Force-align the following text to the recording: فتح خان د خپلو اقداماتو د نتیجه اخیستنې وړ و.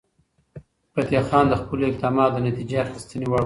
فتح 0.93 1.17
خان 1.29 1.45
د 1.49 1.53
خپلو 1.61 1.83
اقداماتو 1.87 2.35
د 2.35 2.43
نتیجه 2.47 2.77
اخیستنې 2.85 3.25
وړ 3.27 3.37
و. 3.37 3.39